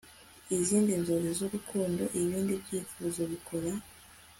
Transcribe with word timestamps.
izindi 0.57 0.91
nzozi 1.01 1.29
zurukundo, 1.39 2.03
ibindi 2.21 2.53
byifuzo 2.63 3.21
bikora 3.31 3.71